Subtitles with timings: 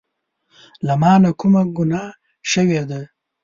[0.85, 2.09] له مانه کومه ګناه
[2.51, 3.01] شوي ده